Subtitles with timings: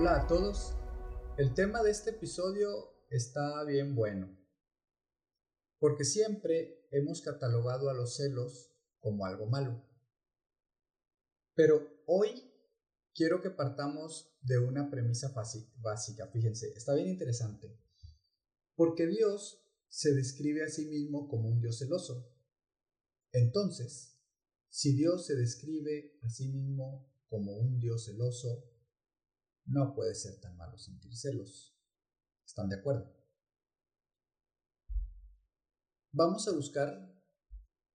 [0.00, 0.72] Hola a todos.
[1.36, 4.34] El tema de este episodio está bien bueno,
[5.78, 9.84] porque siempre hemos catalogado a los celos como algo malo.
[11.54, 12.50] Pero hoy
[13.14, 15.34] quiero que partamos de una premisa
[15.82, 16.28] básica.
[16.28, 17.78] Fíjense, está bien interesante.
[18.76, 22.34] Porque Dios se describe a sí mismo como un Dios celoso.
[23.32, 24.18] Entonces,
[24.70, 28.79] si Dios se describe a sí mismo como un Dios celoso,
[29.70, 31.76] no puede ser tan malo sentir celos.
[32.44, 33.16] ¿Están de acuerdo?
[36.12, 37.08] Vamos a buscar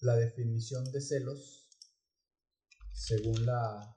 [0.00, 1.68] la definición de celos
[2.92, 3.96] según la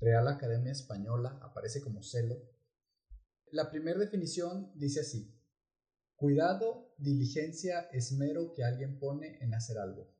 [0.00, 2.36] Real Academia Española, aparece como celo.
[3.52, 5.38] La primera definición dice así,
[6.16, 10.10] cuidado, diligencia, esmero que alguien pone en hacer algo.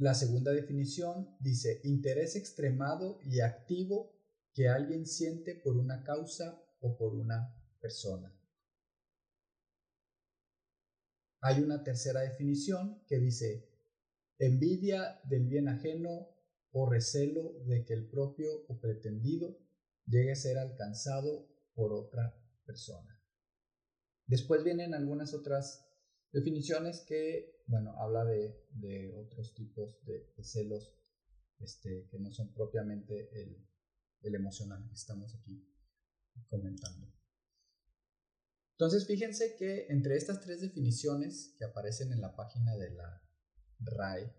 [0.00, 4.10] La segunda definición dice interés extremado y activo
[4.54, 8.34] que alguien siente por una causa o por una persona.
[11.42, 13.68] Hay una tercera definición que dice
[14.38, 16.30] envidia del bien ajeno
[16.72, 19.58] o recelo de que el propio o pretendido
[20.06, 23.22] llegue a ser alcanzado por otra persona.
[24.26, 25.89] Después vienen algunas otras
[26.32, 30.92] definiciones que bueno, habla de, de otros tipos de, celos
[31.60, 33.64] este, que no son propiamente el,
[34.22, 35.64] el emocional que estamos aquí
[36.48, 37.06] comentando.
[38.72, 43.22] Entonces, fíjense que entre estas tres definiciones que aparecen en la página de la
[43.78, 44.34] RAE,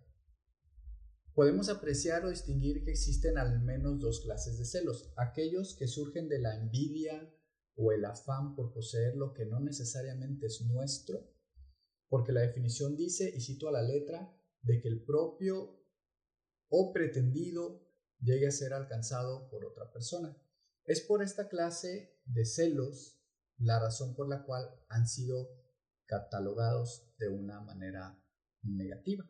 [1.34, 6.28] podemos apreciar o distinguir que existen al menos dos clases de celos, aquellos que surgen
[6.28, 7.34] de la envidia
[7.76, 11.31] o el afán por poseer lo que no necesariamente es nuestro,
[12.12, 15.82] porque la definición dice, y cito a la letra, de que el propio
[16.68, 17.88] o pretendido
[18.20, 20.36] llegue a ser alcanzado por otra persona.
[20.84, 23.24] Es por esta clase de celos
[23.60, 25.58] la razón por la cual han sido
[26.06, 28.22] catalogados de una manera
[28.62, 29.26] negativa.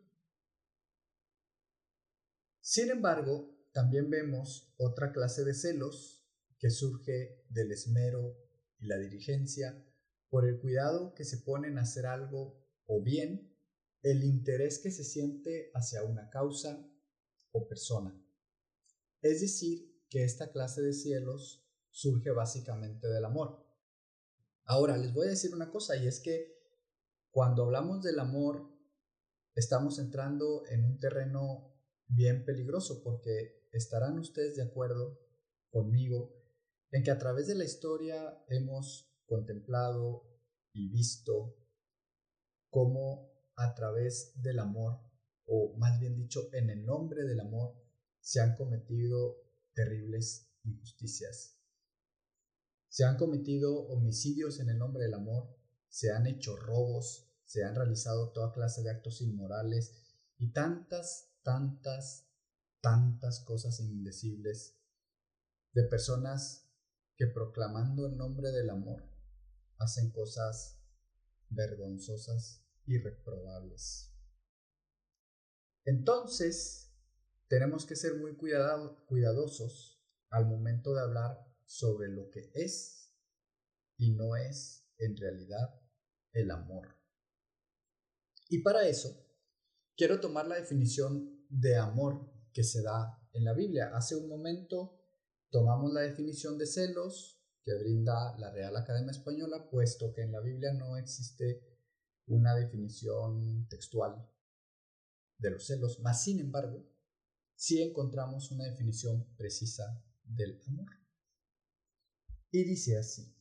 [2.60, 6.26] Sin embargo, también vemos otra clase de celos
[6.58, 8.36] que surge del esmero
[8.80, 9.86] y la diligencia
[10.30, 13.52] por el cuidado que se pone en hacer algo o bien
[14.02, 16.88] el interés que se siente hacia una causa
[17.52, 18.18] o persona.
[19.20, 23.64] Es decir, que esta clase de cielos surge básicamente del amor.
[24.64, 26.52] Ahora, les voy a decir una cosa y es que
[27.30, 28.68] cuando hablamos del amor,
[29.54, 31.72] estamos entrando en un terreno
[32.08, 35.18] bien peligroso porque estarán ustedes de acuerdo
[35.70, 36.34] conmigo
[36.90, 40.24] en que a través de la historia hemos contemplado
[40.74, 41.61] y visto
[42.72, 44.98] cómo a través del amor,
[45.44, 47.76] o más bien dicho, en el nombre del amor,
[48.18, 49.36] se han cometido
[49.74, 51.58] terribles injusticias.
[52.88, 55.54] Se han cometido homicidios en el nombre del amor,
[55.88, 59.92] se han hecho robos, se han realizado toda clase de actos inmorales
[60.38, 62.26] y tantas, tantas,
[62.80, 64.78] tantas cosas indecibles
[65.74, 66.70] de personas
[67.16, 69.04] que proclamando el nombre del amor
[69.76, 70.78] hacen cosas
[71.50, 74.12] vergonzosas irreprobables.
[75.84, 76.92] Entonces,
[77.48, 83.12] tenemos que ser muy cuidadosos al momento de hablar sobre lo que es
[83.98, 85.80] y no es en realidad
[86.32, 86.88] el amor.
[88.48, 89.26] Y para eso,
[89.96, 93.90] quiero tomar la definición de amor que se da en la Biblia.
[93.94, 94.98] Hace un momento
[95.50, 100.40] tomamos la definición de celos que brinda la Real Academia Española, puesto que en la
[100.40, 101.71] Biblia no existe
[102.26, 104.28] una definición textual
[105.38, 106.88] de los celos, más sin embargo,
[107.54, 110.88] sí encontramos una definición precisa del amor.
[112.50, 113.34] Y dice así,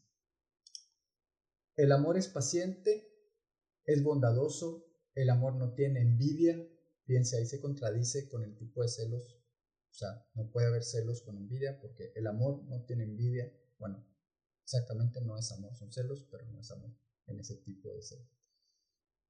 [1.75, 3.08] el amor es paciente,
[3.86, 6.56] es bondadoso, el amor no tiene envidia,
[7.06, 9.38] fíjense ahí se contradice con el tipo de celos,
[9.89, 14.07] o sea, no puede haber celos con envidia porque el amor no tiene envidia, bueno,
[14.63, 16.92] exactamente no es amor, son celos, pero no es amor
[17.28, 18.30] en ese tipo de celos.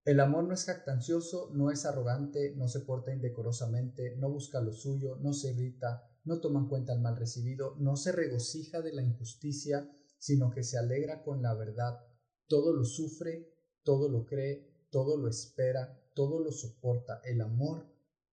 [0.03, 4.73] El amor no es jactancioso, no es arrogante, no se porta indecorosamente, no busca lo
[4.73, 8.93] suyo, no se irrita, no toma en cuenta el mal recibido, no se regocija de
[8.93, 9.87] la injusticia,
[10.17, 11.99] sino que se alegra con la verdad.
[12.47, 13.47] Todo lo sufre,
[13.83, 17.21] todo lo cree, todo lo espera, todo lo soporta.
[17.23, 17.85] El amor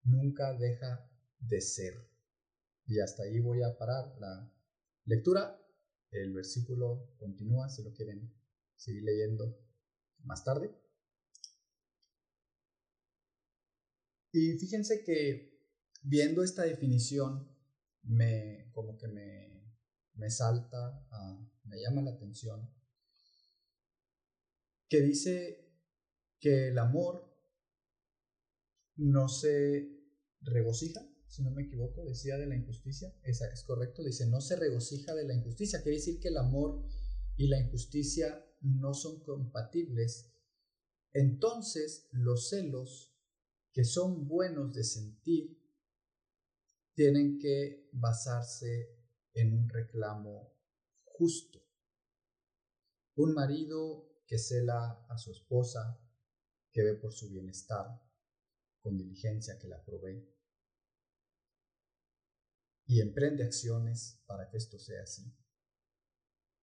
[0.04, 1.06] nunca deja
[1.38, 1.94] de ser.
[2.86, 4.50] Y hasta ahí voy a parar la
[5.04, 5.60] lectura.
[6.10, 8.32] El versículo continúa si lo quieren
[8.74, 9.58] seguir leyendo
[10.24, 10.87] más tarde.
[14.32, 15.58] Y fíjense que
[16.02, 17.48] viendo esta definición
[18.02, 19.58] me, como que me,
[20.14, 21.06] me salta,
[21.64, 22.68] me llama la atención,
[24.88, 25.68] que dice
[26.40, 27.28] que el amor
[28.96, 29.98] no se
[30.40, 34.56] regocija, si no me equivoco, decía de la injusticia, esa es correcto, dice no se
[34.56, 36.84] regocija de la injusticia, quiere decir que el amor
[37.36, 40.32] y la injusticia no son compatibles,
[41.12, 43.07] entonces los celos
[43.78, 45.56] que son buenos de sentir
[46.96, 50.52] tienen que basarse en un reclamo
[51.04, 51.60] justo.
[53.14, 55.96] Un marido que cela a su esposa,
[56.72, 58.02] que ve por su bienestar,
[58.80, 60.28] con diligencia que la provee,
[62.84, 65.32] y emprende acciones para que esto sea así.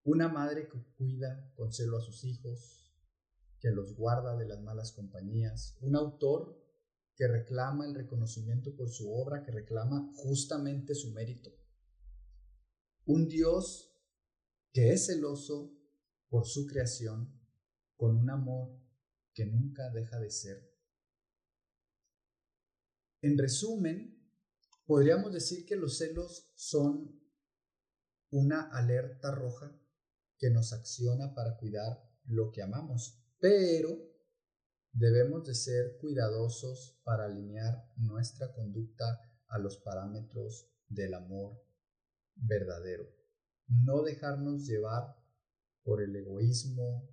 [0.04, 2.94] Una madre que cuida con celo a sus hijos,
[3.58, 5.78] que los guarda de las malas compañías.
[5.80, 6.65] Un autor
[7.16, 11.50] que reclama el reconocimiento por su obra, que reclama justamente su mérito.
[13.06, 13.92] Un Dios
[14.72, 15.72] que es celoso
[16.28, 17.32] por su creación
[17.96, 18.78] con un amor
[19.32, 20.70] que nunca deja de ser.
[23.22, 24.22] En resumen,
[24.84, 27.18] podríamos decir que los celos son
[28.30, 29.74] una alerta roja
[30.36, 34.15] que nos acciona para cuidar lo que amamos, pero
[34.96, 41.62] debemos de ser cuidadosos para alinear nuestra conducta a los parámetros del amor
[42.34, 43.04] verdadero.
[43.68, 45.16] No dejarnos llevar
[45.82, 47.08] por el egoísmo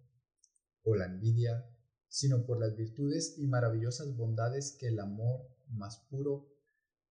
[0.83, 1.69] o la envidia,
[2.07, 6.47] sino por las virtudes y maravillosas bondades que el amor más puro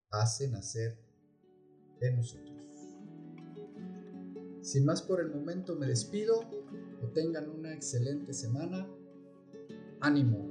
[0.10, 1.04] hace nacer
[2.00, 2.62] en nosotros.
[4.62, 6.50] Sin más por el momento me despido,
[7.00, 8.88] que tengan una excelente semana
[10.00, 10.51] ánimo.